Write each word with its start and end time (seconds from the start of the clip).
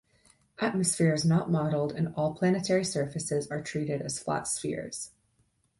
Atmosphere 0.57 1.13
is 1.13 1.23
not 1.23 1.51
modeled 1.51 1.91
and 1.91 2.11
all 2.15 2.33
planetary 2.33 2.83
surfaces 2.83 3.45
are 3.51 3.61
treated 3.61 4.01
as 4.01 4.17
flat 4.17 4.47
spheres. 4.47 5.11